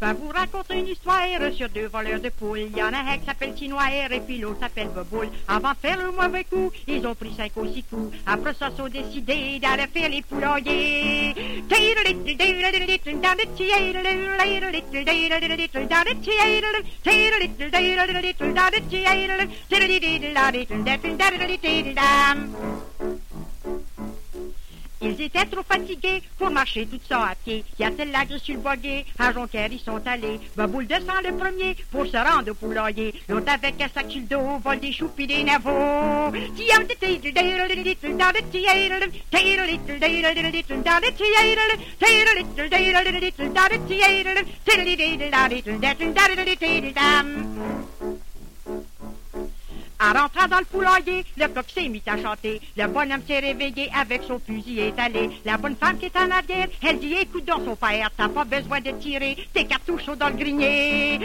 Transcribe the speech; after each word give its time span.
raconte 0.00 0.70
une 0.72 0.86
histoire 0.86 1.22
sur 1.52 1.68
deux 1.68 1.86
voleurs 1.86 2.20
de 2.20 2.28
poules. 2.28 2.60
Il 2.70 2.76
y 2.76 2.82
en 2.82 2.92
a 2.92 2.98
un 2.98 3.18
qui 3.18 3.26
s'appelle 3.26 3.54
Tinoir 3.54 3.90
et 4.10 4.20
puis 4.20 4.42
s'appelle 4.60 4.88
Boboule. 4.88 5.28
Avant 5.48 5.72
faire 5.80 5.98
le 5.98 6.12
mauvais 6.12 6.44
coup, 6.44 6.70
ils 6.86 7.04
ont 7.06 7.14
pris 7.14 7.34
cinq 7.36 7.52
ou 7.56 7.66
six 7.66 7.82
coups. 7.82 8.16
Après 8.26 8.54
ça, 8.54 8.70
ils 8.76 8.82
ont 8.82 8.88
décidé 8.88 9.58
d'aller 9.58 9.86
faire 9.92 10.08
les 10.08 10.22
poulaillers. 10.22 11.34
Ils 25.08 25.22
étaient 25.22 25.46
trop 25.46 25.62
fatigués 25.62 26.22
pour 26.38 26.50
marcher 26.50 26.86
tout 26.86 27.00
ça 27.08 27.28
à 27.30 27.34
pied. 27.34 27.64
Il 27.78 27.82
y 27.82 27.86
a 27.86 27.90
tel 27.90 28.10
lac 28.10 28.28
sur 28.42 28.54
le 28.54 28.60
boguet, 28.60 29.06
à 29.18 29.32
Jonquière 29.32 29.70
ils 29.72 29.80
sont 29.80 30.00
allés. 30.06 30.38
Baboule 30.54 30.86
descend 30.86 31.22
le 31.24 31.34
premier 31.34 31.76
pour 31.90 32.06
se 32.06 32.16
rendre 32.16 32.50
au 32.50 32.54
poulailler. 32.54 33.14
L'autre 33.28 33.50
avec 33.52 33.80
un 33.80 33.88
sac 33.88 34.10
sur 34.10 34.20
le 34.20 34.26
dos, 34.26 34.58
vole 34.62 34.80
des 34.80 34.92
choux 34.92 35.08
pis 35.08 35.26
des 35.26 35.44
navots. 35.44 36.30
En 50.08 50.12
rentrant 50.12 50.48
dans 50.48 50.60
le 50.60 50.64
poulailler, 50.64 51.22
le 51.36 51.48
coq 51.48 51.66
s'est 51.74 51.88
mis 51.88 52.02
à 52.06 52.16
chanter. 52.16 52.62
Le 52.78 52.86
bonhomme 52.86 53.20
s'est 53.26 53.40
réveillé 53.40 53.90
avec 53.94 54.22
son 54.22 54.38
fusil 54.38 54.80
étalé. 54.80 55.28
La 55.44 55.58
bonne 55.58 55.76
femme 55.76 55.98
qui 55.98 56.06
est 56.06 56.16
en 56.16 56.30
arrière, 56.30 56.68
elle 56.82 56.98
dit 56.98 57.12
écoute 57.12 57.44
dans 57.44 57.62
son 57.62 57.76
père, 57.76 58.10
t'as 58.16 58.28
pas 58.28 58.44
besoin 58.44 58.80
de 58.80 58.90
tirer 58.92 59.36
tes 59.52 59.66
cartouches 59.66 60.06
dans 60.18 60.28
le 60.28 60.36
grenier. 60.36 61.18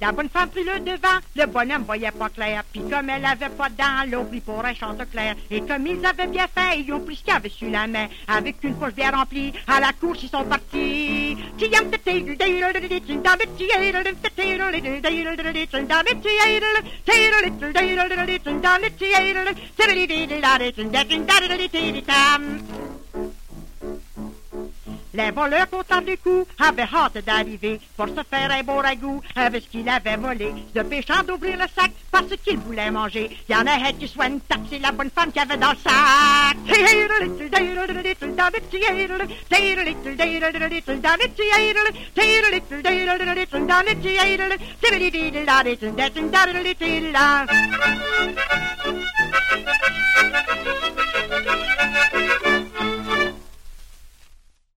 La 0.00 0.12
bonne 0.12 0.28
femme 0.28 0.48
prit 0.48 0.62
le 0.62 0.78
devant, 0.78 1.18
le 1.34 1.46
bonhomme 1.46 1.82
voyait 1.82 2.12
pas 2.12 2.28
clair. 2.28 2.62
Puis 2.72 2.82
comme 2.88 3.10
elle 3.10 3.24
avait 3.24 3.48
pas 3.48 3.68
dents, 3.68 4.08
l'ont 4.08 4.24
pris 4.24 4.40
pour 4.40 4.64
un 4.64 4.72
clair. 4.72 5.34
Et 5.50 5.60
comme 5.60 5.86
ils 5.86 6.06
avaient 6.06 6.28
bien 6.28 6.46
fait, 6.46 6.80
ils 6.80 6.92
ont 6.92 7.00
pris 7.00 7.16
ce 7.16 7.24
qu'il 7.24 7.32
avait 7.32 7.48
sur 7.48 7.68
la 7.68 7.86
main. 7.88 8.06
Avec 8.28 8.62
une 8.62 8.76
poche 8.76 8.94
bien 8.94 9.10
remplie, 9.10 9.52
à 9.66 9.80
la 9.80 9.92
course 9.92 10.22
ils 10.22 10.28
sont 10.28 10.44
partis. 10.44 11.36
Les 25.18 25.32
voleurs 25.32 25.68
comptant 25.68 26.00
du 26.00 26.16
coup 26.16 26.46
avaient 26.60 26.82
hâte 26.82 27.24
d'arriver 27.26 27.80
pour 27.96 28.06
se 28.06 28.22
faire 28.30 28.52
un 28.52 28.62
beau 28.62 28.76
ragoût 28.76 29.20
avec 29.34 29.64
ce 29.64 29.68
qu'il 29.68 29.88
avait 29.88 30.16
volé. 30.16 30.54
Se 30.72 30.80
péchant 30.82 31.24
d'ouvrir 31.26 31.56
le 31.56 31.64
sac 31.76 31.90
parce 32.12 32.36
qu'il 32.44 32.58
voulait 32.58 32.88
manger. 32.92 33.36
Y 33.48 33.54
en 33.56 33.66
a 33.66 33.72
un 33.72 33.92
qui 33.98 34.06
soit 34.06 34.28
une 34.28 34.38
la 34.80 34.92
bonne 34.92 35.10
femme 35.10 35.32
qui 35.32 35.40
avait 35.40 35.56
dans 35.56 35.72
le 35.72 35.76
sac. 35.78 35.92